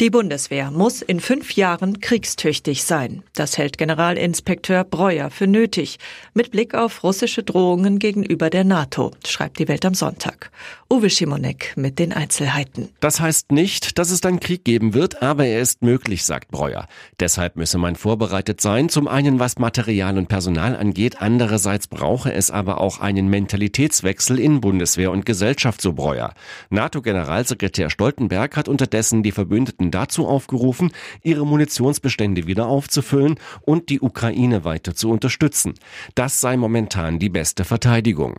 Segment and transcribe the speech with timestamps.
[0.00, 3.24] Die Bundeswehr muss in fünf Jahren kriegstüchtig sein.
[3.34, 5.98] Das hält Generalinspekteur Breuer für nötig.
[6.34, 10.52] Mit Blick auf russische Drohungen gegenüber der NATO, schreibt die Welt am Sonntag.
[10.88, 12.90] Uwe Schimonek mit den Einzelheiten.
[13.00, 16.86] Das heißt nicht, dass es dann Krieg geben wird, aber er ist möglich, sagt Breuer.
[17.18, 18.88] Deshalb müsse man vorbereitet sein.
[18.88, 21.20] Zum einen, was Material und Personal angeht.
[21.20, 26.34] Andererseits brauche es aber auch einen Mentalitätswechsel in Bundeswehr und Gesellschaft, so Breuer.
[26.70, 30.92] NATO-Generalsekretär Stoltenberg hat unterdessen die Verbündeten Staaten dazu aufgerufen,
[31.22, 35.74] ihre Munitionsbestände wieder aufzufüllen und die Ukraine weiter zu unterstützen.
[36.14, 38.36] Das sei momentan die beste Verteidigung.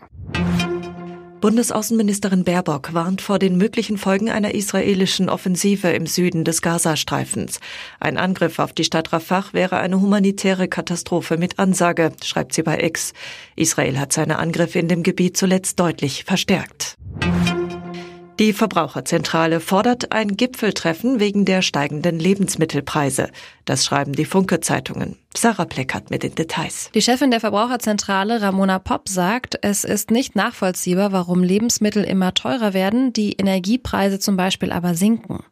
[1.41, 7.61] Bundesaußenministerin Baerbock warnt vor den möglichen Folgen einer israelischen Offensive im Süden des Gazastreifens.
[8.02, 12.84] Ein Angriff auf die Stadt Rafah wäre eine humanitäre Katastrophe mit Ansage, schreibt sie bei
[12.84, 13.13] X.
[13.55, 16.98] Israel hat seine Angriffe in dem Gebiet zuletzt deutlich verstärkt.
[18.40, 23.31] Die Verbraucherzentrale fordert ein Gipfeltreffen wegen der steigenden Lebensmittelpreise.
[23.66, 25.18] Das schreiben die Funke-Zeitungen.
[25.38, 26.89] Sarah Pleckert mit den Details.
[26.95, 32.73] Die Chefin der Verbraucherzentrale Ramona Popp sagt, es ist nicht nachvollziehbar, warum Lebensmittel immer teurer
[32.73, 35.44] werden, die Energiepreise zum Beispiel aber sinken.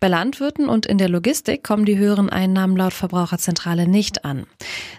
[0.00, 4.46] Bei Landwirten und in der Logistik kommen die höheren Einnahmen laut Verbraucherzentrale nicht an.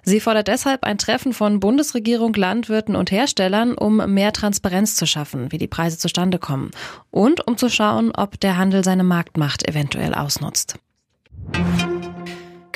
[0.04, 5.52] Sie fordert deshalb ein Treffen von Bundesregierung, Landwirten und Herstellern, um mehr Transparenz zu schaffen,
[5.52, 6.72] wie die Preise zustande kommen
[7.12, 10.78] und um zu schauen, ob der Handel seine Marktmacht eventuell ausnutzt.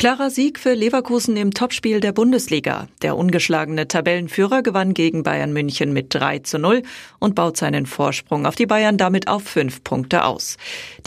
[0.05, 2.87] Klarer Sieg für Leverkusen im Topspiel der Bundesliga.
[3.01, 6.83] Der ungeschlagene Tabellenführer gewann gegen Bayern München mit 3 zu 0
[7.17, 10.57] und baut seinen Vorsprung auf die Bayern damit auf fünf Punkte aus.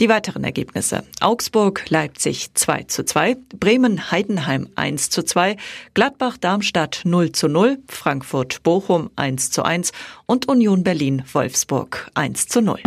[0.01, 1.05] Die weiteren Ergebnisse.
[1.21, 5.55] Augsburg, Leipzig 2 zu 2, Bremen, Heidenheim 1 zu 2,
[5.93, 9.93] Gladbach, Darmstadt 0 zu 0, Frankfurt, Bochum 1 zu 1
[10.25, 12.79] und Union Berlin, Wolfsburg 1 zu 0.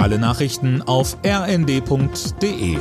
[0.00, 2.78] Alle Nachrichten auf rnd.de